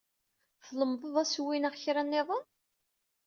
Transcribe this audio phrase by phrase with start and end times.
[0.65, 2.45] Tlemdeḍ asewwi neɣ kra nniḍen?